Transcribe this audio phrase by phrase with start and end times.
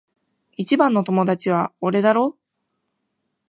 [0.57, 2.35] 一番の友達は俺だろ？